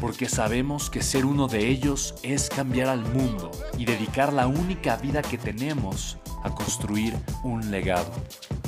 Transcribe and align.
porque 0.00 0.28
sabemos 0.28 0.90
que 0.90 1.02
ser 1.02 1.24
uno 1.24 1.48
de 1.48 1.68
ellos 1.68 2.14
es 2.22 2.48
cambiar 2.48 2.88
al 2.88 3.00
mundo 3.00 3.50
y 3.78 3.84
dedicar 3.84 4.32
la 4.32 4.46
única 4.46 4.96
vida 4.96 5.22
que 5.22 5.38
tenemos 5.38 6.18
a 6.42 6.54
construir 6.54 7.14
un 7.42 7.70
legado. 7.70 8.12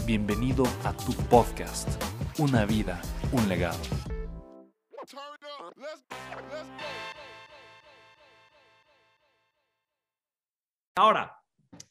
Bienvenido 0.06 0.64
a 0.84 0.92
tu 0.92 1.12
podcast, 1.28 1.88
Una 2.38 2.64
vida, 2.64 3.00
un 3.32 3.48
legado. 3.48 3.78
Ahora, 10.96 11.38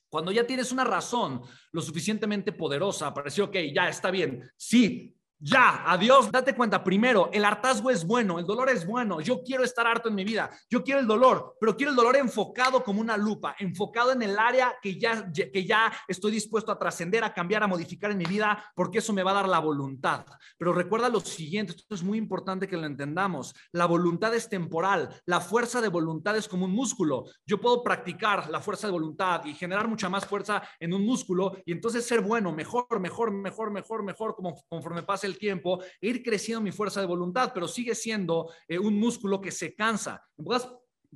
cuando 0.10 0.32
ya 0.32 0.48
tienes 0.48 0.72
una 0.72 0.84
razón 0.84 1.42
lo 1.72 1.82
suficientemente 1.82 2.52
poderosa 2.52 3.14
para 3.14 3.26
decir, 3.26 3.44
ok, 3.44 3.56
ya 3.74 3.88
está 3.90 4.10
bien, 4.10 4.50
sí, 4.58 5.18
ya, 5.40 5.84
adiós, 5.86 6.32
date 6.32 6.56
cuenta, 6.56 6.84
primero, 6.84 7.30
el 7.32 7.46
hartazgo 7.46 7.92
es 7.92 8.04
bueno, 8.04 8.40
el 8.40 8.46
dolor 8.46 8.70
es 8.70 8.88
bueno, 8.88 9.22
yo 9.22 9.44
quiero 9.44 9.64
estar 9.64 9.86
harto 9.86 10.10
en 10.10 10.16
mi 10.16 10.24
vida, 10.24 10.50
yo 10.68 10.84
quiero 10.84 11.00
el 11.00 11.06
dolor, 11.06 11.56
pero 11.60 11.78
quiero 11.78 11.92
el 11.92 11.96
dolor 11.96 12.16
enfocado 12.16 12.84
como 12.84 13.02
una 13.02 13.16
lupa, 13.18 13.56
enfocado 13.60 14.12
en 14.12 14.24
el 14.24 14.40
área 14.40 14.76
que 14.82 15.00
ya, 15.00 15.32
que 15.32 15.64
ya 15.64 15.94
estoy 16.08 16.32
dispuesto 16.32 16.72
a 16.72 16.80
trascender, 16.80 17.24
a 17.24 17.36
cambiar, 17.36 17.62
a 17.62 17.68
modificar 17.68 18.10
en 18.10 18.18
mi 18.18 18.26
vida, 18.26 18.64
porque 18.76 18.98
eso 18.98 19.14
me 19.14 19.22
va 19.22 19.30
a 19.30 19.36
dar 19.36 19.48
la 19.48 19.60
voluntad. 19.60 20.26
Pero 20.58 20.74
recuerda 20.74 21.08
lo 21.08 21.20
siguiente, 21.20 21.74
esto 21.76 21.94
es 21.94 22.02
muy 22.02 22.18
importante 22.18 22.68
que 22.68 22.78
lo 22.78 22.88
entendamos, 22.88 23.54
la 23.72 23.86
voluntad 23.86 24.34
es 24.34 24.50
temporal, 24.50 25.22
la 25.26 25.40
fuerza 25.40 25.82
de 25.82 25.90
voluntad 25.90 26.36
es 26.36 26.48
como 26.48 26.66
un 26.66 26.72
músculo, 26.72 27.26
yo 27.46 27.62
puedo 27.62 27.84
practicar 27.84 28.50
la 28.50 28.60
fuerza 28.60 28.88
de 28.88 28.94
voluntad 28.94 29.46
y 29.46 29.54
generar 29.54 29.88
mucha 29.88 30.10
más 30.10 30.26
fuerza 30.26 30.64
en 30.80 30.96
un 30.96 31.06
músculo 31.06 31.58
y 31.64 31.74
entonces 31.74 32.08
ser 32.08 32.22
bueno, 32.22 32.52
mejor, 32.52 33.00
mejor, 33.00 33.32
mejor, 33.32 33.72
mejor, 33.72 34.04
mejor, 34.04 34.36
como 34.36 34.56
conforme 34.68 35.04
pase 35.04 35.27
el 35.28 35.38
tiempo, 35.38 35.84
ir 36.02 36.24
creciendo 36.24 36.62
mi 36.62 36.72
fuerza 36.72 37.00
de 37.00 37.08
voluntad, 37.08 37.52
pero 37.54 37.68
sigue 37.68 37.94
siendo 37.94 38.52
eh, 38.68 38.80
un 38.80 39.00
músculo 39.00 39.40
que 39.40 39.52
se 39.52 39.76
cansa. 39.76 40.24
En 40.38 40.46
pocas 40.46 40.68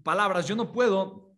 palabras, 0.04 0.48
yo 0.48 0.56
no 0.56 0.72
puedo 0.72 1.32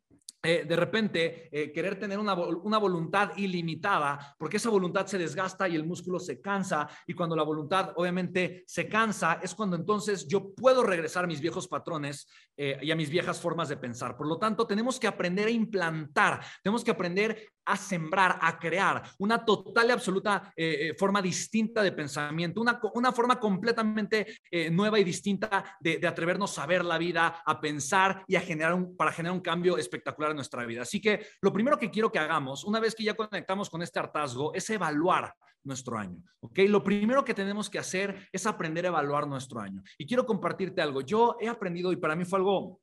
eh, 0.45 0.65
de 0.67 0.75
repente 0.75 1.47
eh, 1.51 1.71
querer 1.71 1.97
tener 1.97 2.19
una, 2.19 2.33
una, 2.33 2.77
voluntad 2.77 3.31
ilimitada, 3.37 4.35
porque 4.37 4.57
esa 4.57 4.69
voluntad 4.69 5.05
se 5.05 5.17
desgasta 5.17 5.69
y 5.69 5.75
el 5.75 5.85
músculo 5.85 6.19
se 6.19 6.41
cansa, 6.41 6.85
y 7.07 7.13
cuando 7.13 7.33
la 7.33 7.43
voluntad 7.43 7.93
obviamente 7.95 8.65
se 8.67 8.89
cansa, 8.89 9.39
es 9.41 9.55
cuando 9.55 9.77
entonces 9.77 10.27
yo 10.27 10.53
puedo 10.53 10.83
regresar 10.83 11.23
a 11.23 11.27
mis 11.27 11.39
viejos 11.39 11.69
patrones 11.69 12.27
y 12.57 12.91
a 12.91 12.95
mis 12.95 13.09
viejas 13.09 13.39
formas 13.39 13.69
de 13.69 13.77
pensar. 13.77 14.17
Por 14.17 14.27
lo 14.27 14.37
tanto, 14.37 14.67
tenemos 14.67 14.99
que 14.99 15.07
aprender 15.07 15.47
a 15.47 15.51
implantar, 15.51 16.43
tenemos 16.61 16.83
que 16.83 16.91
aprender 16.91 17.53
a 17.65 17.77
sembrar, 17.77 18.39
a 18.41 18.57
crear 18.59 19.03
una 19.19 19.43
total 19.43 19.87
y 19.87 19.91
absoluta 19.91 20.53
forma 20.97 21.21
distinta 21.21 21.81
de 21.83 21.91
pensamiento, 21.91 22.61
una, 22.61 22.79
una 22.93 23.11
forma 23.11 23.39
completamente 23.39 24.39
nueva 24.71 24.99
y 24.99 25.03
distinta 25.03 25.77
de, 25.79 26.05
atrevernos 26.05 26.57
a 26.59 26.65
ver 26.65 26.83
la 26.83 26.97
vida, 26.97 27.41
a 27.45 27.59
pensar 27.59 28.23
y 28.27 28.35
a 28.35 28.41
generar 28.41 28.73
un, 28.73 28.95
para 28.95 29.11
generar 29.11 29.35
un 29.35 29.41
cambio 29.41 29.77
espectacular 29.77 30.35
nuestra 30.35 30.65
vida. 30.65 30.81
Así 30.81 31.01
que 31.01 31.25
lo 31.41 31.51
primero 31.53 31.77
que 31.77 31.89
quiero 31.89 32.11
que 32.11 32.19
hagamos, 32.19 32.63
una 32.63 32.79
vez 32.79 32.95
que 32.95 33.03
ya 33.03 33.13
conectamos 33.13 33.69
con 33.69 33.81
este 33.81 33.99
hartazgo, 33.99 34.53
es 34.53 34.69
evaluar 34.69 35.33
nuestro 35.63 35.97
año. 35.97 36.21
¿Ok? 36.41 36.59
Lo 36.67 36.83
primero 36.83 37.23
que 37.23 37.33
tenemos 37.33 37.69
que 37.69 37.79
hacer 37.79 38.27
es 38.31 38.45
aprender 38.45 38.85
a 38.85 38.89
evaluar 38.89 39.27
nuestro 39.27 39.61
año. 39.61 39.81
Y 39.97 40.05
quiero 40.05 40.25
compartirte 40.25 40.81
algo. 40.81 41.01
Yo 41.01 41.37
he 41.39 41.47
aprendido 41.47 41.91
y 41.91 41.97
para 41.97 42.15
mí 42.15 42.25
fue 42.25 42.39
algo, 42.39 42.81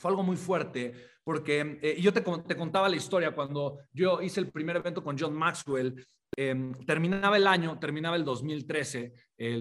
fue 0.00 0.10
algo 0.10 0.22
muy 0.22 0.36
fuerte 0.36 0.94
porque 1.22 1.78
eh, 1.82 2.00
yo 2.00 2.12
te, 2.12 2.22
te, 2.22 2.56
contaba 2.56 2.88
la 2.88 2.96
historia 2.96 3.32
cuando 3.32 3.78
yo 3.92 4.20
hice 4.22 4.40
el 4.40 4.50
primer 4.50 4.76
evento 4.76 5.04
con 5.04 5.18
John 5.18 5.34
Maxwell 5.34 6.04
Em, 6.36 6.72
terminaba 6.86 7.36
el 7.36 7.46
año, 7.48 7.78
terminaba 7.80 8.14
el 8.14 8.24
2013 8.24 9.12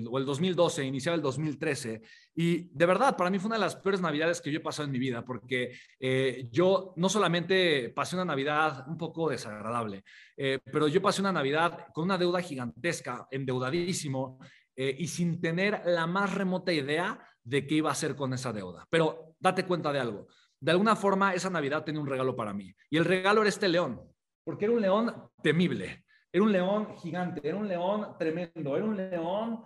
o 0.08 0.20
el 0.20 0.26
2012, 0.26 0.86
iniciaba 0.86 1.16
el 1.16 1.22
2013 1.22 2.02
y 2.36 2.70
de 2.72 2.86
verdad 2.86 3.18
para 3.18 3.32
mí 3.32 3.40
fue 3.40 3.48
una 3.48 3.56
de 3.56 3.62
las 3.62 3.76
peores 3.76 4.02
navidades 4.02 4.40
que 4.40 4.52
yo 4.52 4.60
he 4.60 4.62
pasado 4.62 4.86
en 4.86 4.92
mi 4.92 5.00
vida 5.00 5.26
porque 5.26 5.72
eh, 6.00 6.48
yo 6.52 6.94
no 6.96 7.10
solamente 7.10 7.90
pasé 7.90 8.16
una 8.16 8.26
navidad 8.26 8.88
un 8.88 8.98
poco 8.98 9.30
desagradable, 9.30 10.04
eh, 10.38 10.60
pero 10.72 10.88
yo 10.88 11.02
pasé 11.02 11.22
una 11.22 11.32
navidad 11.32 11.88
con 11.92 12.04
una 12.04 12.20
deuda 12.20 12.42
gigantesca, 12.42 13.28
endeudadísimo 13.32 14.40
y 14.76 15.08
sin 15.08 15.42
tener 15.42 15.82
la 15.84 16.08
más 16.08 16.34
remota 16.34 16.72
idea 16.72 17.20
de 17.50 17.66
qué 17.66 17.76
iba 17.76 17.90
a 17.90 17.94
hacer 17.94 18.16
con 18.16 18.34
esa 18.34 18.54
deuda. 18.54 18.86
Pero 18.90 19.36
date 19.40 19.66
cuenta 19.66 19.92
de 19.92 20.00
algo, 20.00 20.28
de 20.60 20.72
alguna 20.72 20.96
forma 20.96 21.34
esa 21.34 21.50
navidad 21.50 21.84
tenía 21.84 22.02
un 22.02 22.08
regalo 22.08 22.36
para 22.36 22.54
mí 22.54 22.74
y 22.90 22.98
el 22.98 23.06
regalo 23.06 23.42
era 23.42 23.50
este 23.50 23.68
león, 23.68 24.02
porque 24.44 24.66
era 24.66 24.74
un 24.74 24.82
león 24.82 25.30
temible 25.42 26.04
era 26.32 26.44
un 26.44 26.52
león 26.52 26.96
gigante, 26.98 27.48
era 27.48 27.58
un 27.58 27.68
león 27.68 28.16
tremendo, 28.18 28.76
era 28.76 28.86
un 28.86 28.96
león 28.96 29.64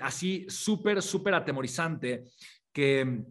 así 0.00 0.46
súper, 0.48 1.02
súper 1.02 1.34
atemorizante 1.34 2.24
que, 2.72 3.24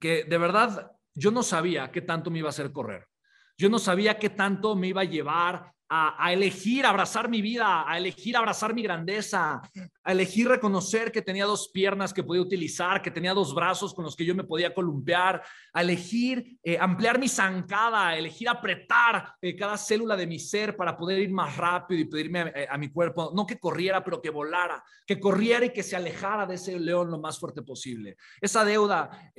que 0.00 0.24
de 0.24 0.38
verdad 0.38 0.92
yo 1.14 1.30
no 1.30 1.42
sabía 1.42 1.90
qué 1.90 2.00
tanto 2.00 2.30
me 2.30 2.38
iba 2.38 2.48
a 2.48 2.50
hacer 2.50 2.72
correr. 2.72 3.06
Yo 3.58 3.68
no 3.68 3.78
sabía 3.78 4.18
qué 4.18 4.30
tanto 4.30 4.74
me 4.74 4.88
iba 4.88 5.02
a 5.02 5.04
llevar 5.04 5.72
a, 5.94 6.32
elegir 6.32 6.86
abrazar 6.86 7.28
mi 7.28 7.42
vida, 7.42 7.84
a 7.86 7.98
elegir 7.98 8.34
abrazar 8.34 8.72
mi 8.72 8.82
grandeza, 8.82 9.60
a 10.04 10.12
elegir 10.12 10.48
reconocer 10.48 11.12
que 11.12 11.22
tenía 11.22 11.44
dos 11.44 11.68
piernas 11.68 12.12
que 12.12 12.24
podía 12.24 12.42
utilizar, 12.42 13.02
que 13.02 13.10
tenía 13.10 13.34
dos 13.34 13.54
brazos 13.54 13.94
con 13.94 14.04
los 14.04 14.16
que 14.16 14.24
yo 14.24 14.34
me 14.34 14.44
podía 14.44 14.74
columpiar, 14.74 15.42
a 15.72 15.82
elegir 15.82 16.58
eh, 16.62 16.78
ampliar 16.80 17.18
mi 17.18 17.28
zancada, 17.28 18.08
a 18.08 18.16
elegir 18.16 18.48
apretar 18.48 19.34
eh, 19.40 19.54
cada 19.54 19.76
célula 19.76 20.16
de 20.16 20.26
mi 20.26 20.38
ser 20.38 20.76
para 20.76 20.96
poder 20.96 21.20
ir 21.20 21.30
más 21.30 21.56
rápido 21.56 22.00
y 22.00 22.04
pedirme 22.06 22.52
eh, 22.54 22.66
a, 22.68 22.78
mi 22.78 22.90
cuerpo, 22.90 23.32
no 23.34 23.46
que 23.46 23.58
corriera, 23.58 24.02
pero 24.02 24.20
que 24.20 24.30
volara, 24.30 24.82
que 25.06 25.20
corriera 25.20 25.66
y 25.66 25.70
que 25.70 25.82
se 25.82 25.96
alejara 25.96 26.46
de 26.46 26.54
ese 26.54 26.78
león 26.78 27.10
lo 27.10 27.18
más 27.18 27.38
fuerte 27.38 27.62
posible. 27.62 28.16
Esa 28.40 28.64
deuda 28.64 29.32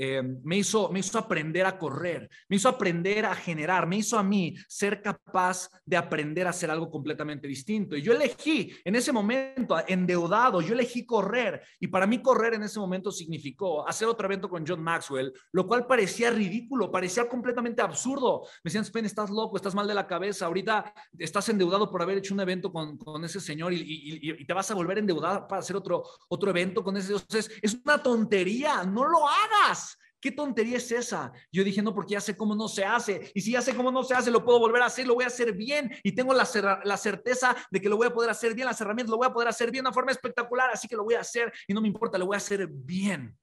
me, 0.43 0.57
hizo, 0.57 0.89
me 0.89 0.99
hizo 0.99 1.17
aprender 1.17 1.65
a 1.65 1.77
correr, 1.77 2.29
me 2.47 2.55
hizo 2.55 2.69
aprender 2.69 3.25
a 3.25 3.35
generar, 3.35 3.87
me 3.87 3.97
hizo 3.97 4.17
a 4.17 4.23
mí 4.23 4.55
ser 4.67 5.01
capaz 5.01 5.69
de 5.85 5.97
aprender 5.97 6.47
hacer 6.47 6.71
algo 6.71 6.89
completamente 6.89 7.47
distinto. 7.47 7.95
Y 7.95 8.01
yo 8.01 8.13
elegí 8.13 8.73
en 8.83 8.95
ese 8.95 9.11
momento, 9.11 9.75
endeudado, 9.87 10.52
yo 10.61 10.73
elegí 10.73 11.05
correr. 11.05 11.61
Y 11.79 11.87
para 11.87 12.07
mí 12.07 12.21
correr 12.21 12.55
en 12.55 12.63
ese 12.63 12.79
momento 12.79 13.11
significó 13.11 13.87
hacer 13.87 14.07
otro 14.07 14.25
evento 14.27 14.49
con 14.49 14.65
John 14.65 14.81
Maxwell, 14.81 15.33
lo 15.51 15.67
cual 15.67 15.85
parecía 15.85 16.31
ridículo, 16.31 16.91
parecía 16.91 17.27
completamente 17.27 17.81
absurdo. 17.81 18.41
Me 18.63 18.69
decían, 18.69 18.85
Spen, 18.85 19.05
estás 19.05 19.29
loco, 19.29 19.55
estás 19.55 19.75
mal 19.75 19.87
de 19.87 19.93
la 19.93 20.07
cabeza, 20.07 20.45
ahorita 20.45 20.93
estás 21.17 21.49
endeudado 21.49 21.89
por 21.89 22.01
haber 22.01 22.17
hecho 22.17 22.33
un 22.33 22.39
evento 22.39 22.71
con, 22.71 22.97
con 22.97 23.23
ese 23.23 23.39
señor 23.39 23.73
y, 23.73 23.83
y, 23.83 24.45
te 24.45 24.53
vas 24.53 24.69
a 24.71 24.75
volver 24.75 24.97
endeudado 24.97 25.47
para 25.47 25.59
hacer 25.59 25.75
otro, 25.75 26.03
otro 26.27 26.49
evento 26.49 26.83
con 26.83 26.97
ese. 26.97 27.13
Entonces, 27.13 27.51
es 27.61 27.77
una 27.85 28.01
tontería, 28.01 28.83
no 28.83 29.07
lo 29.07 29.27
hagas. 29.27 29.97
¿Qué 30.23 30.31
tontería 30.31 30.77
es 30.77 30.89
esa? 30.89 31.33
Yo 31.51 31.65
dije, 31.65 31.81
no, 31.81 31.93
porque 31.93 32.13
ya 32.13 32.21
sé 32.21 32.37
cómo 32.37 32.55
no 32.55 32.69
se 32.69 32.85
hace. 32.85 33.29
Y 33.35 33.41
si 33.41 33.51
ya 33.51 33.61
sé 33.61 33.75
cómo 33.75 33.91
no 33.91 34.03
se 34.03 34.13
hace, 34.13 34.31
lo 34.31 34.45
puedo 34.45 34.57
volver 34.57 34.81
a 34.81 34.85
hacer, 34.85 35.05
lo 35.05 35.15
voy 35.15 35.25
a 35.25 35.27
hacer 35.27 35.51
bien. 35.51 35.93
Y 36.01 36.13
tengo 36.13 36.33
la, 36.33 36.47
la 36.85 36.95
certeza 36.95 37.53
de 37.69 37.81
que 37.81 37.89
lo 37.89 37.97
voy 37.97 38.07
a 38.07 38.13
poder 38.13 38.29
hacer 38.29 38.53
bien, 38.55 38.67
las 38.67 38.79
herramientas 38.79 39.11
lo 39.11 39.17
voy 39.17 39.27
a 39.27 39.33
poder 39.33 39.49
hacer 39.49 39.69
bien 39.69 39.83
de 39.83 39.89
una 39.89 39.93
forma 39.93 40.13
espectacular. 40.13 40.69
Así 40.71 40.87
que 40.87 40.95
lo 40.95 41.03
voy 41.03 41.15
a 41.15 41.19
hacer 41.19 41.51
y 41.67 41.73
no 41.73 41.81
me 41.81 41.89
importa, 41.89 42.17
lo 42.17 42.25
voy 42.25 42.35
a 42.35 42.37
hacer 42.37 42.65
bien. 42.71 43.37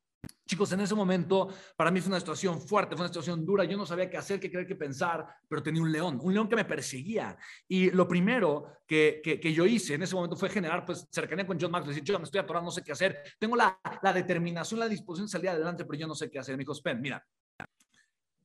Chicos, 0.50 0.72
en 0.72 0.80
ese 0.80 0.96
momento 0.96 1.48
para 1.76 1.92
mí 1.92 2.00
fue 2.00 2.08
una 2.08 2.18
situación 2.18 2.60
fuerte, 2.60 2.96
fue 2.96 3.04
una 3.04 3.08
situación 3.08 3.46
dura. 3.46 3.62
Yo 3.62 3.76
no 3.76 3.86
sabía 3.86 4.10
qué 4.10 4.16
hacer, 4.16 4.40
qué 4.40 4.50
creer, 4.50 4.66
qué 4.66 4.74
pensar, 4.74 5.24
pero 5.46 5.62
tenía 5.62 5.80
un 5.80 5.92
león, 5.92 6.18
un 6.20 6.34
león 6.34 6.48
que 6.48 6.56
me 6.56 6.64
perseguía. 6.64 7.38
Y 7.68 7.92
lo 7.92 8.08
primero 8.08 8.78
que, 8.84 9.20
que, 9.22 9.54
yo 9.54 9.64
hice 9.64 9.94
en 9.94 10.02
ese 10.02 10.16
momento 10.16 10.34
fue 10.34 10.48
generar 10.48 10.84
pues, 10.84 11.06
cercanía 11.08 11.46
con 11.46 11.56
John 11.60 11.70
Maxwell. 11.70 11.94
Decir, 11.94 12.12
John, 12.12 12.24
estoy 12.24 12.40
atorado, 12.40 12.64
no 12.64 12.72
sé 12.72 12.82
qué 12.82 12.90
hacer. 12.90 13.22
Tengo 13.38 13.54
la, 13.54 13.78
la 14.02 14.12
determinación, 14.12 14.80
la 14.80 14.88
disposición 14.88 15.26
de 15.26 15.30
salir 15.30 15.50
adelante, 15.50 15.84
pero 15.84 16.00
yo 16.00 16.08
no 16.08 16.16
sé 16.16 16.28
qué 16.28 16.40
hacer. 16.40 16.56
Me 16.56 16.62
dijo, 16.62 16.74
Spen, 16.74 17.00
mira, 17.00 17.24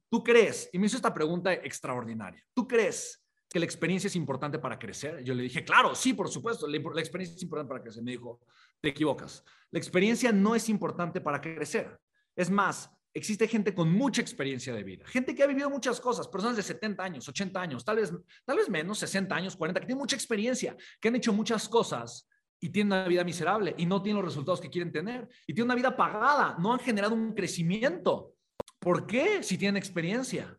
¿tú 0.08 0.24
crees? 0.24 0.70
Y 0.74 0.78
me 0.78 0.86
hizo 0.86 0.98
esta 0.98 1.12
pregunta 1.12 1.54
extraordinaria. 1.54 2.46
¿Tú 2.54 2.68
crees 2.68 3.20
que 3.50 3.58
la 3.58 3.66
experiencia 3.66 4.10
es 4.10 4.16
importante 4.16 4.60
para 4.60 4.78
crecer? 4.78 5.24
Yo 5.24 5.34
le 5.34 5.42
dije, 5.42 5.66
claro, 5.66 5.96
sí, 5.96 6.14
por 6.14 6.30
supuesto, 6.30 6.68
la, 6.68 6.78
la 6.78 7.02
experiencia 7.02 7.36
es 7.36 7.42
importante 7.42 7.70
para 7.70 7.82
crecer. 7.82 8.04
Me 8.04 8.12
dijo, 8.12 8.42
te 8.86 8.92
equivocas. 8.92 9.44
La 9.72 9.80
experiencia 9.80 10.32
no 10.32 10.54
es 10.54 10.70
importante 10.70 11.20
para 11.20 11.42
crecer. 11.42 12.00
Es 12.36 12.52
más, 12.52 12.92
existe 13.16 13.48
gente 13.48 13.74
con 13.74 13.92
mucha 13.92 14.22
experiencia 14.22 14.76
de 14.76 14.84
vida, 14.84 15.08
gente 15.08 15.34
que 15.34 15.42
ha 15.42 15.48
vivido 15.48 15.72
muchas 15.72 16.00
cosas, 16.00 16.28
personas 16.28 16.56
de 16.56 16.62
70 16.62 17.04
años, 17.04 17.28
80 17.28 17.60
años, 17.60 17.84
tal 17.84 17.96
vez, 17.96 18.14
tal 18.46 18.58
vez 18.58 18.70
menos, 18.70 19.00
60 19.00 19.36
años, 19.36 19.56
40, 19.56 19.80
que 19.80 19.88
tienen 19.88 20.02
mucha 20.02 20.16
experiencia, 20.16 20.78
que 21.02 21.08
han 21.08 21.16
hecho 21.16 21.34
muchas 21.34 21.68
cosas 21.68 22.30
y 22.60 22.70
tienen 22.70 22.94
una 22.94 23.08
vida 23.08 23.24
miserable 23.24 23.74
y 23.76 23.88
no 23.88 24.04
tienen 24.04 24.22
los 24.22 24.32
resultados 24.32 24.62
que 24.62 24.70
quieren 24.70 24.92
tener 24.92 25.28
y 25.48 25.54
tienen 25.54 25.66
una 25.66 25.76
vida 25.76 25.98
pagada, 25.98 26.58
no 26.60 26.72
han 26.72 26.80
generado 26.80 27.16
un 27.16 27.34
crecimiento. 27.34 28.36
¿Por 28.80 29.08
qué? 29.08 29.42
Si 29.42 29.58
tienen 29.58 29.78
experiencia. 29.78 30.56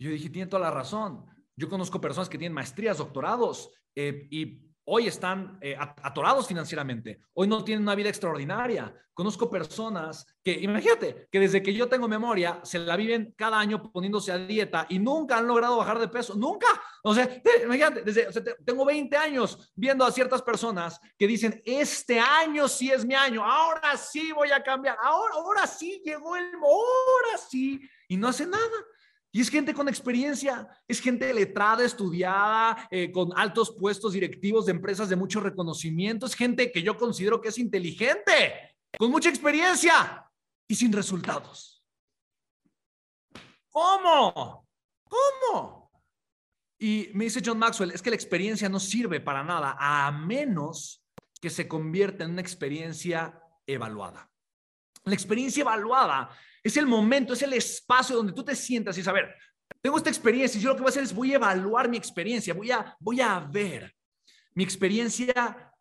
Yo 0.00 0.10
dije, 0.10 0.30
tiene 0.30 0.48
toda 0.48 0.62
la 0.62 0.70
razón. 0.70 1.26
Yo 1.54 1.68
conozco 1.68 2.00
personas 2.00 2.30
que 2.30 2.38
tienen 2.38 2.54
maestrías, 2.54 2.96
doctorados 2.96 3.70
eh, 3.94 4.26
y 4.30 4.67
hoy 4.90 5.06
están 5.06 5.58
eh, 5.60 5.76
atorados 5.78 6.48
financieramente, 6.48 7.20
hoy 7.34 7.46
no 7.46 7.62
tienen 7.62 7.82
una 7.82 7.94
vida 7.94 8.08
extraordinaria. 8.08 8.94
Conozco 9.12 9.50
personas 9.50 10.24
que, 10.42 10.52
imagínate, 10.52 11.28
que 11.30 11.40
desde 11.40 11.62
que 11.62 11.74
yo 11.74 11.88
tengo 11.88 12.06
memoria, 12.08 12.60
se 12.62 12.78
la 12.78 12.96
viven 12.96 13.34
cada 13.36 13.58
año 13.58 13.90
poniéndose 13.90 14.32
a 14.32 14.38
dieta 14.38 14.86
y 14.88 14.98
nunca 14.98 15.38
han 15.38 15.46
logrado 15.46 15.76
bajar 15.76 15.98
de 15.98 16.08
peso, 16.08 16.36
nunca. 16.36 16.68
O 17.02 17.12
sea, 17.12 17.28
imagínate, 17.64 18.02
desde, 18.02 18.28
tengo 18.64 18.84
20 18.84 19.16
años 19.16 19.72
viendo 19.74 20.04
a 20.04 20.12
ciertas 20.12 20.40
personas 20.40 21.00
que 21.18 21.26
dicen, 21.26 21.60
este 21.64 22.18
año 22.20 22.68
sí 22.68 22.90
es 22.90 23.04
mi 23.04 23.14
año, 23.14 23.44
ahora 23.44 23.96
sí 23.96 24.32
voy 24.32 24.52
a 24.52 24.62
cambiar, 24.62 24.96
ahora, 25.02 25.34
ahora 25.34 25.66
sí 25.66 26.00
llegó 26.04 26.36
el, 26.36 26.54
ahora 26.54 27.38
sí, 27.50 27.80
y 28.08 28.16
no 28.16 28.28
hace 28.28 28.46
nada. 28.46 28.64
Y 29.30 29.42
es 29.42 29.50
gente 29.50 29.74
con 29.74 29.88
experiencia, 29.88 30.68
es 30.86 31.00
gente 31.00 31.32
letrada, 31.34 31.84
estudiada, 31.84 32.88
eh, 32.90 33.12
con 33.12 33.30
altos 33.36 33.74
puestos 33.78 34.14
directivos 34.14 34.66
de 34.66 34.72
empresas 34.72 35.08
de 35.08 35.16
mucho 35.16 35.40
reconocimiento, 35.40 36.26
es 36.26 36.34
gente 36.34 36.72
que 36.72 36.82
yo 36.82 36.96
considero 36.96 37.40
que 37.40 37.48
es 37.48 37.58
inteligente, 37.58 38.76
con 38.98 39.10
mucha 39.10 39.28
experiencia 39.28 40.26
y 40.66 40.74
sin 40.74 40.92
resultados. 40.92 41.84
¿Cómo? 43.70 44.66
¿Cómo? 45.04 45.92
Y 46.78 47.10
me 47.12 47.24
dice 47.24 47.42
John 47.44 47.58
Maxwell, 47.58 47.90
es 47.90 48.02
que 48.02 48.10
la 48.10 48.16
experiencia 48.16 48.68
no 48.68 48.80
sirve 48.80 49.20
para 49.20 49.42
nada 49.42 49.76
a 49.78 50.10
menos 50.12 51.04
que 51.40 51.50
se 51.50 51.68
convierta 51.68 52.24
en 52.24 52.32
una 52.32 52.40
experiencia 52.40 53.42
evaluada. 53.66 54.30
La 55.04 55.14
experiencia 55.14 55.60
evaluada 55.62 56.30
es 56.62 56.76
el 56.76 56.86
momento, 56.86 57.32
es 57.32 57.42
el 57.42 57.52
espacio 57.52 58.16
donde 58.16 58.32
tú 58.32 58.44
te 58.44 58.54
sientas 58.54 58.96
y 58.98 59.02
saber, 59.02 59.34
tengo 59.80 59.96
esta 59.96 60.10
experiencia 60.10 60.58
y 60.58 60.62
yo 60.62 60.70
lo 60.70 60.76
que 60.76 60.82
voy 60.82 60.88
a 60.88 60.90
hacer 60.90 61.02
es 61.02 61.14
voy 61.14 61.32
a 61.32 61.36
evaluar 61.36 61.88
mi 61.88 61.96
experiencia, 61.96 62.54
voy 62.54 62.70
a, 62.70 62.96
voy 63.00 63.20
a 63.20 63.38
ver 63.40 63.94
mi 64.54 64.64
experiencia, 64.64 65.72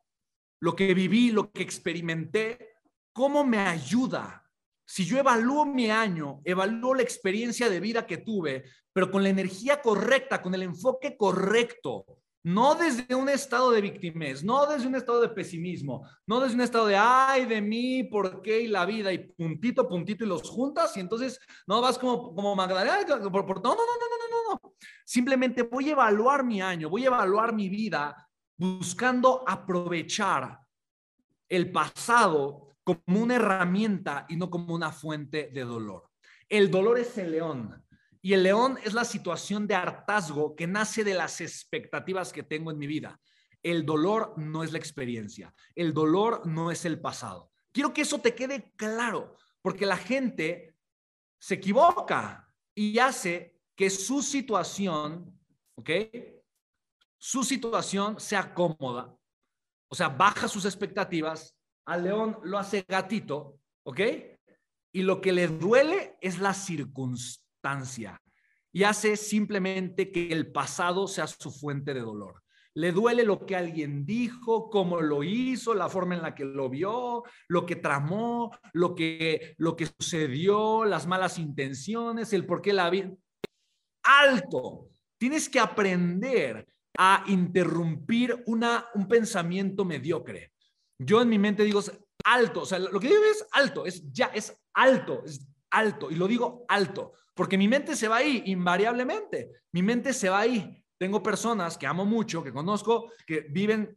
lo 0.59 0.75
que 0.75 0.93
viví, 0.93 1.31
lo 1.31 1.51
que 1.51 1.63
experimenté, 1.63 2.75
cómo 3.11 3.43
me 3.43 3.59
ayuda. 3.59 4.43
Si 4.85 5.05
yo 5.05 5.17
evalúo 5.17 5.65
mi 5.65 5.89
año, 5.89 6.41
evalúo 6.45 6.95
la 6.95 7.01
experiencia 7.01 7.69
de 7.69 7.79
vida 7.79 8.05
que 8.05 8.17
tuve, 8.17 8.65
pero 8.93 9.11
con 9.11 9.23
la 9.23 9.29
energía 9.29 9.81
correcta, 9.81 10.41
con 10.41 10.53
el 10.53 10.63
enfoque 10.63 11.17
correcto, 11.17 12.05
no 12.43 12.75
desde 12.75 13.13
un 13.13 13.29
estado 13.29 13.71
de 13.71 13.81
victimez, 13.81 14.43
no 14.43 14.65
desde 14.65 14.87
un 14.87 14.95
estado 14.95 15.21
de 15.21 15.29
pesimismo, 15.29 16.07
no 16.25 16.39
desde 16.39 16.55
un 16.55 16.61
estado 16.61 16.87
de, 16.87 16.95
ay, 16.95 17.45
de 17.45 17.61
mí, 17.61 18.03
por 18.03 18.41
qué 18.41 18.61
y 18.61 18.67
la 18.67 18.85
vida, 18.85 19.11
y 19.11 19.17
puntito, 19.17 19.87
puntito, 19.87 20.23
y 20.23 20.27
los 20.27 20.49
juntas, 20.49 20.95
y 20.95 21.01
entonces 21.01 21.39
no 21.65 21.81
vas 21.81 21.97
como, 21.97 22.33
como 22.33 22.55
Magdalena, 22.55 22.99
por, 23.29 23.45
por, 23.45 23.63
no, 23.63 23.71
no, 23.71 23.75
no, 23.75 23.83
no, 23.99 24.53
no, 24.53 24.61
no. 24.61 24.73
Simplemente 25.05 25.63
voy 25.63 25.89
a 25.89 25.91
evaluar 25.93 26.43
mi 26.43 26.61
año, 26.61 26.89
voy 26.89 27.03
a 27.03 27.07
evaluar 27.07 27.53
mi 27.53 27.69
vida 27.69 28.27
buscando 28.57 29.43
aprovechar 29.47 30.59
el 31.49 31.71
pasado 31.71 32.75
como 32.83 33.21
una 33.21 33.35
herramienta 33.35 34.25
y 34.29 34.35
no 34.35 34.49
como 34.49 34.73
una 34.73 34.91
fuente 34.91 35.49
de 35.53 35.65
dolor. 35.65 36.09
El 36.49 36.71
dolor 36.71 36.97
es 36.97 37.17
el 37.17 37.31
león. 37.31 37.83
Y 38.21 38.33
el 38.33 38.43
león 38.43 38.77
es 38.83 38.93
la 38.93 39.05
situación 39.05 39.67
de 39.67 39.75
hartazgo 39.75 40.55
que 40.55 40.67
nace 40.67 41.03
de 41.03 41.13
las 41.13 41.41
expectativas 41.41 42.33
que 42.33 42.43
tengo 42.43 42.71
en 42.71 42.77
mi 42.77 42.87
vida. 42.87 43.19
El 43.63 43.85
dolor 43.85 44.33
no 44.37 44.63
es 44.63 44.71
la 44.71 44.77
experiencia. 44.77 45.53
El 45.75 45.93
dolor 45.93 46.45
no 46.45 46.71
es 46.71 46.85
el 46.85 46.99
pasado. 46.99 47.51
Quiero 47.71 47.93
que 47.93 48.01
eso 48.01 48.19
te 48.19 48.33
quede 48.33 48.71
claro, 48.75 49.35
porque 49.61 49.85
la 49.85 49.97
gente 49.97 50.75
se 51.39 51.55
equivoca 51.55 52.51
y 52.73 52.97
hace 52.99 53.59
que 53.75 53.89
su 53.89 54.21
situación, 54.21 55.39
¿ok? 55.75 55.89
Su 57.17 57.43
situación 57.43 58.19
sea 58.19 58.53
cómoda. 58.53 59.15
O 59.89 59.95
sea, 59.95 60.09
baja 60.09 60.47
sus 60.47 60.65
expectativas. 60.65 61.55
Al 61.85 62.03
león 62.03 62.39
lo 62.43 62.57
hace 62.57 62.85
gatito, 62.87 63.59
¿ok? 63.83 64.01
Y 64.91 65.03
lo 65.03 65.21
que 65.21 65.31
le 65.31 65.47
duele 65.47 66.17
es 66.21 66.39
la 66.39 66.53
circunstancia 66.53 67.46
y 68.71 68.83
hace 68.83 69.17
simplemente 69.17 70.11
que 70.11 70.29
el 70.29 70.51
pasado 70.51 71.07
sea 71.07 71.27
su 71.27 71.51
fuente 71.51 71.93
de 71.93 72.01
dolor. 72.01 72.43
Le 72.75 72.91
duele 72.91 73.23
lo 73.23 73.43
que 73.45 73.55
alguien 73.55 74.05
dijo, 74.05 74.69
cómo 74.69 75.01
lo 75.01 75.23
hizo, 75.23 75.73
la 75.73 75.89
forma 75.89 76.15
en 76.15 76.21
la 76.21 76.35
que 76.35 76.45
lo 76.45 76.69
vio, 76.69 77.23
lo 77.47 77.65
que 77.65 77.75
tramó, 77.75 78.51
lo 78.73 78.93
que, 78.93 79.55
lo 79.57 79.75
que 79.75 79.87
sucedió, 79.99 80.85
las 80.85 81.07
malas 81.07 81.39
intenciones, 81.39 82.33
el 82.33 82.45
por 82.45 82.61
qué 82.61 82.73
la 82.73 82.89
vida. 82.91 83.11
Alto. 84.03 84.89
Tienes 85.17 85.49
que 85.49 85.59
aprender 85.59 86.67
a 86.99 87.23
interrumpir 87.27 88.43
una, 88.45 88.85
un 88.93 89.07
pensamiento 89.07 89.83
mediocre. 89.85 90.51
Yo 90.99 91.23
en 91.23 91.29
mi 91.29 91.39
mente 91.39 91.63
digo 91.63 91.81
alto, 92.23 92.61
o 92.61 92.65
sea, 92.65 92.77
lo 92.77 92.99
que 92.99 93.07
digo 93.07 93.21
es 93.31 93.47
alto, 93.53 93.87
es 93.87 94.03
ya, 94.11 94.27
es 94.27 94.55
alto, 94.73 95.23
es 95.25 95.47
alto, 95.71 96.09
y 96.11 96.15
lo 96.15 96.27
digo 96.27 96.65
alto. 96.67 97.13
Porque 97.33 97.57
mi 97.57 97.67
mente 97.67 97.95
se 97.95 98.07
va 98.07 98.17
ahí, 98.17 98.43
invariablemente. 98.47 99.51
Mi 99.71 99.83
mente 99.83 100.13
se 100.13 100.29
va 100.29 100.39
ahí. 100.39 100.83
Tengo 100.97 101.21
personas 101.21 101.77
que 101.77 101.85
amo 101.85 102.03
mucho, 102.03 102.43
que 102.43 102.51
conozco, 102.51 103.11
que 103.27 103.41
viven 103.49 103.95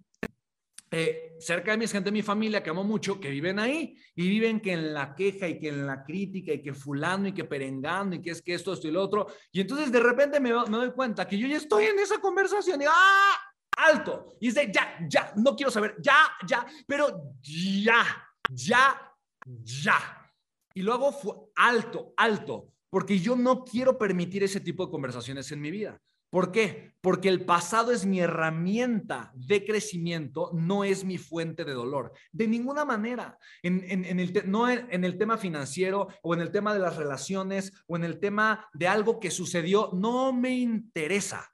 eh, 0.90 1.36
cerca 1.38 1.70
de 1.70 1.78
mi 1.78 1.86
gente, 1.86 2.10
de 2.10 2.12
mi 2.12 2.22
familia, 2.22 2.62
que 2.62 2.70
amo 2.70 2.84
mucho, 2.84 3.20
que 3.20 3.30
viven 3.30 3.58
ahí 3.58 3.96
y 4.14 4.28
viven 4.28 4.60
que 4.60 4.72
en 4.72 4.92
la 4.92 5.14
queja 5.14 5.48
y 5.48 5.58
que 5.58 5.68
en 5.68 5.86
la 5.86 6.04
crítica 6.04 6.52
y 6.52 6.60
que 6.60 6.74
fulano 6.74 7.28
y 7.28 7.32
que 7.32 7.44
perengando 7.44 8.16
y 8.16 8.20
que 8.20 8.30
es 8.30 8.42
que 8.42 8.54
esto, 8.54 8.72
esto 8.72 8.88
y 8.88 8.90
lo 8.90 9.02
otro. 9.02 9.28
Y 9.52 9.60
entonces 9.60 9.90
de 9.90 10.00
repente 10.00 10.40
me, 10.40 10.50
me 10.52 10.76
doy 10.76 10.90
cuenta 10.92 11.26
que 11.26 11.38
yo 11.38 11.46
ya 11.46 11.56
estoy 11.56 11.84
en 11.84 11.98
esa 11.98 12.18
conversación 12.18 12.82
y 12.82 12.84
¡ah! 12.88 13.36
Alto. 13.76 14.36
Y 14.40 14.48
dice, 14.48 14.70
ya, 14.74 14.98
ya, 15.08 15.32
no 15.36 15.56
quiero 15.56 15.70
saber, 15.70 15.96
ya, 16.00 16.32
ya, 16.46 16.66
pero 16.86 17.34
ya, 17.40 18.04
ya, 18.50 19.14
ya. 19.62 20.19
Y 20.74 20.82
luego 20.82 21.12
fue 21.12 21.34
alto, 21.56 22.12
alto 22.16 22.72
porque 22.90 23.20
yo 23.20 23.36
no 23.36 23.64
quiero 23.64 23.96
permitir 23.96 24.42
ese 24.42 24.60
tipo 24.60 24.84
de 24.84 24.90
conversaciones 24.90 25.50
en 25.52 25.60
mi 25.60 25.70
vida. 25.70 26.00
¿Por 26.28 26.52
qué? 26.52 26.92
Porque 27.00 27.28
el 27.28 27.44
pasado 27.44 27.90
es 27.90 28.06
mi 28.06 28.20
herramienta 28.20 29.32
de 29.34 29.64
crecimiento, 29.64 30.50
no 30.52 30.84
es 30.84 31.04
mi 31.04 31.18
fuente 31.18 31.64
de 31.64 31.72
dolor. 31.72 32.12
De 32.30 32.46
ninguna 32.46 32.84
manera. 32.84 33.36
No 34.44 34.68
en 34.68 35.04
el 35.04 35.18
tema 35.18 35.38
financiero 35.38 36.08
o 36.22 36.34
en 36.34 36.40
el 36.40 36.52
tema 36.52 36.72
de 36.72 36.80
las 36.80 36.96
relaciones 36.96 37.72
o 37.88 37.96
en 37.96 38.04
el 38.04 38.20
tema 38.20 38.68
de 38.74 38.86
algo 38.86 39.18
que 39.18 39.30
sucedió, 39.30 39.90
no 39.92 40.32
me 40.32 40.56
interesa. 40.56 41.50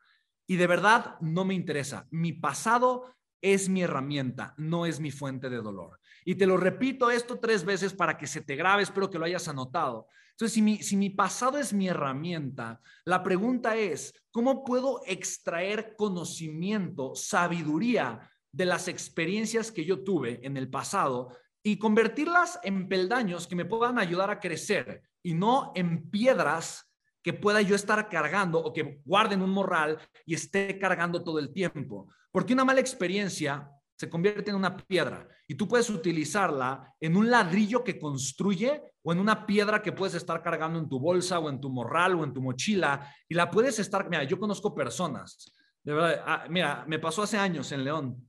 Y 0.47 0.57
de 0.57 0.67
verdad, 0.67 1.17
no 1.21 1.45
me 1.45 1.55
interesa. 1.55 2.07
Mi 2.11 2.33
pasado 2.33 3.15
es 3.41 3.69
mi 3.69 3.83
herramienta, 3.83 4.55
no 4.59 4.85
es 4.87 5.01
mi 5.01 5.11
fuente 5.11 5.49
de 5.49 5.57
dolor. 5.57 6.01
Y 6.29 6.35
te 6.35 6.45
lo 6.45 6.57
repito 6.57 7.09
esto 7.09 7.39
tres 7.39 7.65
veces 7.65 7.95
para 7.95 8.19
que 8.19 8.27
se 8.27 8.41
te 8.41 8.57
grabe, 8.57 8.83
espero 8.83 9.09
que 9.09 9.17
lo 9.17 9.25
hayas 9.25 9.47
anotado. 9.47 10.09
Entonces, 10.33 10.55
si 10.55 10.61
mi, 10.61 10.83
si 10.83 10.97
mi 10.97 11.09
pasado 11.09 11.57
es 11.57 11.73
mi 11.73 11.87
herramienta, 11.87 12.81
la 13.05 13.23
pregunta 13.23 13.77
es, 13.77 14.13
¿cómo 14.33 14.65
puedo 14.65 15.03
extraer 15.07 15.95
conocimiento, 15.97 17.15
sabiduría 17.15 18.29
de 18.51 18.67
las 18.67 18.89
experiencias 18.89 19.71
que 19.71 19.85
yo 19.85 20.03
tuve 20.03 20.41
en 20.43 20.57
el 20.57 20.69
pasado 20.69 21.31
y 21.63 21.79
convertirlas 21.79 22.59
en 22.65 22.89
peldaños 22.89 23.47
que 23.47 23.55
me 23.55 23.65
puedan 23.65 23.97
ayudar 23.97 24.29
a 24.29 24.41
crecer 24.41 25.03
y 25.23 25.33
no 25.33 25.71
en 25.77 26.11
piedras 26.11 26.93
que 27.23 27.35
pueda 27.35 27.61
yo 27.61 27.77
estar 27.77 28.09
cargando 28.09 28.59
o 28.59 28.73
que 28.73 29.01
guarden 29.05 29.43
un 29.43 29.51
morral 29.51 30.01
y 30.25 30.35
esté 30.35 30.77
cargando 30.77 31.23
todo 31.23 31.39
el 31.39 31.53
tiempo? 31.53 32.09
Porque 32.33 32.53
una 32.53 32.65
mala 32.65 32.81
experiencia 32.81 33.71
se 33.97 34.11
convierte 34.11 34.51
en 34.51 34.57
una 34.57 34.77
piedra 34.77 35.27
y 35.47 35.55
tú 35.55 35.67
puedes 35.67 35.89
utilizarla 35.89 36.95
en 37.01 37.17
un 37.17 37.31
ladrillo 37.31 37.83
que 37.83 37.99
construye 37.99 38.83
o 39.03 39.13
en 39.13 39.19
una 39.19 39.47
piedra 39.47 39.83
que 39.83 39.93
puedes 39.93 40.15
estar 40.15 40.43
cargando 40.43 40.79
en 40.79 40.89
tu 40.89 41.01
bolsa 41.01 41.39
o 41.39 41.49
en 41.49 41.61
tu 41.61 41.71
morral 41.71 42.15
o 42.15 42.25
en 42.25 42.35
tu 42.35 42.43
mochila 42.43 43.11
y 43.29 43.35
la 43.35 43.51
puedes 43.51 43.79
estar, 43.79 44.09
mira, 44.11 44.25
yo 44.25 44.39
conozco 44.39 44.75
personas, 44.75 45.53
de 45.83 45.95
verdad, 45.95 46.25
ah, 46.27 46.47
mira, 46.51 46.85
me 46.87 46.99
pasó 46.99 47.23
hace 47.23 47.39
años 47.39 47.73
en 47.73 47.85
León, 47.85 48.29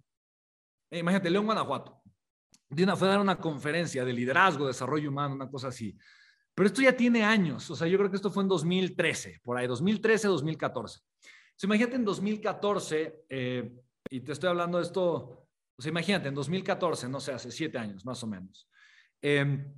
eh, 0.89 0.99
imagínate, 0.99 1.29
León, 1.29 1.45
Guanajuato, 1.45 2.01
de 2.69 2.83
una, 2.83 2.95
fue 2.95 3.07
a 3.07 3.11
dar 3.11 3.19
una 3.19 3.37
conferencia 3.37 4.05
de 4.05 4.13
liderazgo, 4.13 4.67
desarrollo 4.67 5.09
humano, 5.09 5.35
una 5.35 5.49
cosa 5.49 5.69
así. 5.69 5.97
Pero 6.53 6.67
esto 6.67 6.81
ya 6.81 6.95
tiene 6.95 7.23
años, 7.23 7.69
o 7.69 7.75
sea, 7.75 7.87
yo 7.87 7.97
creo 7.97 8.09
que 8.09 8.15
esto 8.15 8.31
fue 8.31 8.43
en 8.43 8.49
2013, 8.49 9.41
por 9.43 9.57
ahí, 9.57 9.67
2013, 9.67 10.27
2014. 10.27 10.99
Se 11.55 11.65
imagínate 11.65 11.95
en 11.95 12.05
2014, 12.05 13.25
eh, 13.29 13.71
y 14.09 14.21
te 14.21 14.31
estoy 14.31 14.49
hablando 14.49 14.77
de 14.77 14.83
esto, 14.83 15.46
o 15.77 15.81
sea, 15.81 15.89
imagínate, 15.89 16.27
en 16.29 16.33
2014, 16.33 17.07
no 17.07 17.19
sé, 17.19 17.33
hace 17.33 17.51
siete 17.51 17.77
años 17.77 18.03
más 18.05 18.23
o 18.23 18.27
menos. 18.27 18.67
Em, 19.21 19.71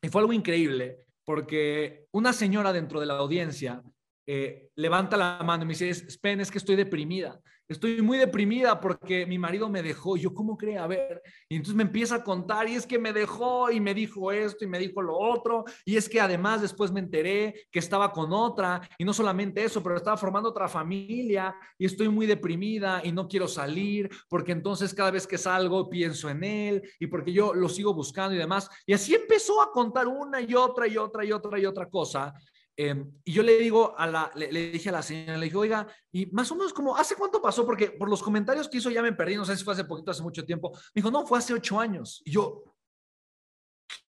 y 0.00 0.08
fue 0.08 0.22
algo 0.22 0.32
increíble, 0.32 1.06
porque 1.24 2.06
una 2.12 2.32
señora 2.32 2.72
dentro 2.72 3.00
de 3.00 3.06
la 3.06 3.18
audiencia 3.18 3.82
eh, 4.26 4.70
levanta 4.76 5.16
la 5.16 5.42
mano 5.44 5.64
y 5.64 5.66
me 5.66 5.74
dice, 5.74 5.90
Spen, 6.10 6.40
es 6.40 6.50
que 6.50 6.58
estoy 6.58 6.76
deprimida. 6.76 7.40
Estoy 7.70 8.02
muy 8.02 8.18
deprimida 8.18 8.80
porque 8.80 9.24
mi 9.26 9.38
marido 9.38 9.68
me 9.68 9.80
dejó. 9.80 10.16
Yo, 10.16 10.34
¿cómo 10.34 10.58
cree? 10.58 10.84
Ver. 10.88 11.22
Y 11.48 11.54
entonces 11.54 11.76
me 11.76 11.84
empieza 11.84 12.16
a 12.16 12.24
contar 12.24 12.68
y 12.68 12.74
es 12.74 12.84
que 12.84 12.98
me 12.98 13.12
dejó 13.12 13.70
y 13.70 13.78
me 13.78 13.94
dijo 13.94 14.32
esto 14.32 14.64
y 14.64 14.66
me 14.66 14.80
dijo 14.80 15.00
lo 15.00 15.16
otro. 15.16 15.64
Y 15.84 15.96
es 15.96 16.08
que 16.08 16.20
además 16.20 16.62
después 16.62 16.90
me 16.90 16.98
enteré 16.98 17.68
que 17.70 17.78
estaba 17.78 18.10
con 18.10 18.32
otra 18.32 18.80
y 18.98 19.04
no 19.04 19.12
solamente 19.12 19.62
eso, 19.62 19.84
pero 19.84 19.96
estaba 19.96 20.16
formando 20.16 20.48
otra 20.48 20.66
familia 20.66 21.54
y 21.78 21.86
estoy 21.86 22.08
muy 22.08 22.26
deprimida 22.26 23.02
y 23.04 23.12
no 23.12 23.28
quiero 23.28 23.46
salir 23.46 24.10
porque 24.28 24.50
entonces 24.50 24.92
cada 24.92 25.12
vez 25.12 25.24
que 25.24 25.38
salgo 25.38 25.88
pienso 25.88 26.28
en 26.28 26.42
él 26.42 26.82
y 26.98 27.06
porque 27.06 27.32
yo 27.32 27.54
lo 27.54 27.68
sigo 27.68 27.94
buscando 27.94 28.34
y 28.34 28.38
demás. 28.38 28.68
Y 28.84 28.94
así 28.94 29.14
empezó 29.14 29.62
a 29.62 29.70
contar 29.70 30.08
una 30.08 30.40
y 30.40 30.56
otra 30.56 30.88
y 30.88 30.96
otra 30.96 31.24
y 31.24 31.30
otra 31.30 31.56
y 31.56 31.66
otra 31.66 31.88
cosa. 31.88 32.34
Em, 32.82 33.12
y 33.26 33.32
yo 33.34 33.42
le 33.42 33.58
digo 33.58 33.94
a 33.98 34.06
la, 34.06 34.30
le, 34.34 34.70
dije 34.70 34.88
a 34.88 34.92
la 34.92 35.02
señora, 35.02 35.36
le 35.36 35.44
dije, 35.44 35.56
oiga, 35.58 35.86
y 36.10 36.24
más 36.32 36.50
o 36.50 36.54
menos 36.54 36.72
como, 36.72 36.96
¿hace 36.96 37.14
cuánto 37.14 37.42
pasó? 37.42 37.66
Porque 37.66 37.90
por 37.90 38.08
los 38.08 38.22
comentarios 38.22 38.70
que 38.70 38.78
hizo 38.78 38.88
ya 38.88 39.02
me 39.02 39.12
perdí, 39.12 39.36
no 39.36 39.44
sé 39.44 39.54
si 39.54 39.64
fue 39.64 39.74
hace 39.74 39.84
poquito, 39.84 40.10
hace 40.10 40.22
mucho 40.22 40.46
tiempo. 40.46 40.70
Me 40.72 41.02
dijo, 41.02 41.10
no, 41.10 41.26
fue 41.26 41.38
hace 41.38 41.52
ocho 41.52 41.78
años. 41.78 42.22
Y 42.24 42.30
yo, 42.30 42.64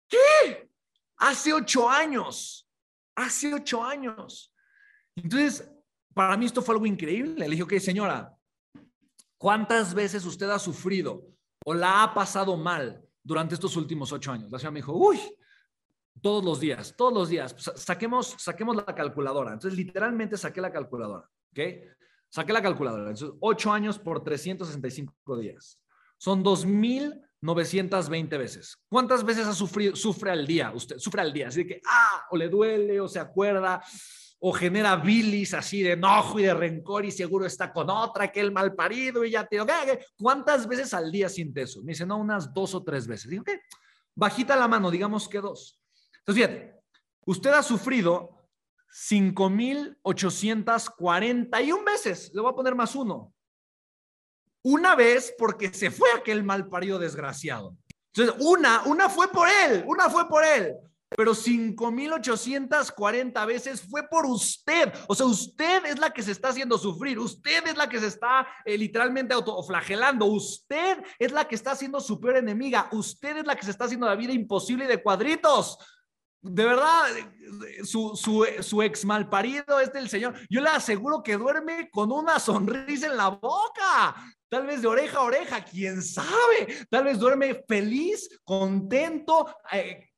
¿qué? 0.07 0.71
Hace 1.17 1.51
ocho 1.51 1.89
años. 1.89 2.65
Hace 3.17 3.53
ocho 3.53 3.83
años. 3.83 4.53
Entonces, 5.17 5.69
para 6.13 6.37
mí 6.37 6.45
esto 6.45 6.61
fue 6.61 6.75
algo 6.75 6.85
increíble. 6.85 7.49
Le 7.49 7.49
dije, 7.49 7.63
ok, 7.63 7.73
señora, 7.77 8.33
¿cuántas 9.37 9.93
veces 9.93 10.23
usted 10.23 10.49
ha 10.49 10.59
sufrido 10.59 11.27
o 11.65 11.73
la 11.73 12.03
ha 12.03 12.13
pasado 12.13 12.55
mal 12.55 13.03
durante 13.21 13.55
estos 13.55 13.75
últimos 13.75 14.13
ocho 14.13 14.31
años? 14.31 14.49
La 14.49 14.59
señora 14.59 14.71
me 14.71 14.79
dijo, 14.79 14.93
uy, 14.93 15.19
todos 16.21 16.43
los 16.43 16.59
días, 16.59 16.95
todos 16.95 17.13
los 17.13 17.29
días. 17.29 17.55
Saquemos, 17.75 18.35
saquemos 18.37 18.75
la 18.75 18.85
calculadora. 18.85 19.53
Entonces, 19.53 19.77
literalmente 19.77 20.37
saqué 20.37 20.61
la 20.61 20.71
calculadora. 20.71 21.29
¿Ok? 21.51 21.59
Saqué 22.29 22.53
la 22.53 22.61
calculadora. 22.61 23.09
Entonces, 23.09 23.35
8 23.39 23.71
años 23.73 23.99
por 23.99 24.23
365 24.23 25.37
días. 25.37 25.79
Son 26.17 26.43
2.920 26.43 28.37
veces. 28.37 28.77
¿Cuántas 28.87 29.23
veces 29.25 29.47
ha 29.47 29.53
sufrido, 29.53 29.95
sufre 29.95 30.31
al 30.31 30.45
día? 30.45 30.71
Usted 30.73 30.97
sufre 30.99 31.21
al 31.21 31.33
día. 31.33 31.47
Así 31.47 31.65
que, 31.65 31.81
ah, 31.85 32.25
o 32.29 32.37
le 32.37 32.47
duele, 32.47 33.01
o 33.01 33.07
se 33.07 33.19
acuerda, 33.19 33.83
o 34.39 34.53
genera 34.53 34.95
bilis 34.95 35.53
así 35.53 35.83
de 35.83 35.91
enojo 35.91 36.39
y 36.39 36.43
de 36.43 36.53
rencor 36.53 37.05
y 37.05 37.11
seguro 37.11 37.45
está 37.45 37.73
con 37.73 37.89
otra, 37.89 38.31
que 38.31 38.39
el 38.39 38.51
mal 38.51 38.73
parido 38.73 39.23
y 39.23 39.31
ya 39.31 39.45
te 39.45 39.55
digo, 39.55 39.67
¿cuántas 40.17 40.67
veces 40.67 40.93
al 40.93 41.11
día 41.11 41.27
siente 41.29 41.63
eso? 41.63 41.81
Me 41.81 41.91
dice, 41.91 42.05
no, 42.05 42.17
unas 42.17 42.53
dos 42.53 42.73
o 42.73 42.83
tres 42.83 43.07
veces. 43.07 43.29
Digo, 43.29 43.43
¿qué? 43.43 43.59
Bajita 44.15 44.55
la 44.55 44.67
mano, 44.67 44.89
digamos 44.89 45.27
que 45.27 45.39
dos. 45.39 45.80
Entonces, 46.25 46.45
fíjate, 46.45 46.81
usted 47.25 47.51
ha 47.51 47.63
sufrido 47.63 48.41
5,841 48.91 51.83
veces. 51.83 52.31
Le 52.33 52.41
voy 52.41 52.51
a 52.51 52.55
poner 52.55 52.75
más 52.75 52.93
uno. 52.95 53.33
Una 54.63 54.95
vez 54.95 55.33
porque 55.37 55.73
se 55.73 55.89
fue 55.89 56.09
aquel 56.15 56.43
mal 56.43 56.67
parido 56.67 56.99
desgraciado. 56.99 57.75
Entonces, 58.13 58.45
una, 58.45 58.83
una 58.83 59.09
fue 59.09 59.29
por 59.29 59.47
él, 59.49 59.85
una 59.87 60.09
fue 60.09 60.27
por 60.27 60.43
él. 60.43 60.75
Pero 61.17 61.33
5,840 61.35 63.45
veces 63.45 63.81
fue 63.81 64.07
por 64.07 64.25
usted. 64.25 64.93
O 65.07 65.15
sea, 65.15 65.25
usted 65.25 65.85
es 65.85 65.99
la 65.99 66.11
que 66.11 66.23
se 66.23 66.31
está 66.31 66.47
haciendo 66.49 66.77
sufrir. 66.77 67.19
Usted 67.19 67.67
es 67.67 67.75
la 67.75 67.89
que 67.89 67.99
se 67.99 68.07
está 68.07 68.47
eh, 68.63 68.77
literalmente 68.77 69.33
autoflagelando. 69.33 70.25
Usted 70.25 71.03
es 71.19 71.33
la 71.33 71.45
que 71.47 71.55
está 71.55 71.71
haciendo 71.71 71.99
su 71.99 72.21
peor 72.21 72.37
enemiga. 72.37 72.87
Usted 72.93 73.35
es 73.37 73.45
la 73.45 73.57
que 73.57 73.65
se 73.65 73.71
está 73.71 73.85
haciendo 73.85 74.07
la 74.07 74.15
vida 74.15 74.31
imposible 74.31 74.85
y 74.85 74.87
de 74.87 75.03
cuadritos 75.03 75.77
de 76.41 76.65
verdad, 76.65 77.03
su, 77.83 78.15
su, 78.15 78.45
su 78.62 78.81
ex 78.81 79.05
malparido 79.05 79.79
es 79.79 79.93
del 79.93 80.10
señor. 80.10 80.33
Yo 80.50 80.62
le 80.62 80.69
aseguro 80.69 81.21
que 81.21 81.38
duerme 81.38 81.89
con 81.91 82.12
una 82.12 82.39
sonrisa 82.39 83.07
en 83.07 83.17
la 83.17 83.29
boca. 83.29 84.15
Tal 84.50 84.65
vez 84.65 84.81
de 84.81 84.88
oreja 84.88 85.19
a 85.19 85.24
oreja, 85.24 85.63
quién 85.63 86.01
sabe. 86.01 86.86
Tal 86.89 87.03
vez 87.03 87.19
duerme 87.19 87.63
feliz, 87.67 88.27
contento, 88.43 89.55
eh, 89.71 90.10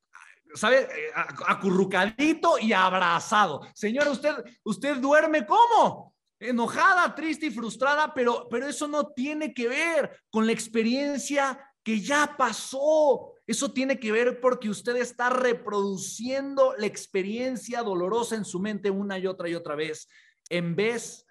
¿sabe? 0.55 0.81
Eh, 0.83 1.11
acurrucadito 1.45 2.57
y 2.57 2.71
abrazado. 2.71 3.67
Señora, 3.75 4.09
usted, 4.09 4.33
usted 4.63 4.97
duerme 4.97 5.45
cómo? 5.45 6.15
Enojada, 6.39 7.13
triste 7.13 7.47
y 7.47 7.51
frustrada, 7.51 8.13
pero, 8.13 8.47
pero 8.49 8.67
eso 8.67 8.87
no 8.87 9.07
tiene 9.09 9.53
que 9.53 9.67
ver 9.67 10.19
con 10.29 10.45
la 10.45 10.53
experiencia 10.53 11.59
que 11.83 11.99
ya 11.99 12.33
pasó. 12.37 13.32
Eso 13.45 13.73
tiene 13.73 13.99
que 13.99 14.11
ver 14.11 14.39
porque 14.39 14.69
usted 14.69 14.95
está 14.95 15.29
reproduciendo 15.29 16.75
la 16.77 16.85
experiencia 16.85 17.83
dolorosa 17.83 18.35
en 18.35 18.45
su 18.45 18.59
mente 18.59 18.89
una 18.89 19.19
y 19.19 19.27
otra 19.27 19.49
y 19.49 19.55
otra 19.55 19.75
vez, 19.75 20.07
en 20.49 20.75
vez 20.75 21.25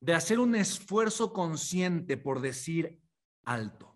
de 0.00 0.14
hacer 0.14 0.40
un 0.40 0.54
esfuerzo 0.56 1.32
consciente 1.32 2.16
por 2.16 2.40
decir 2.40 3.00
alto. 3.44 3.93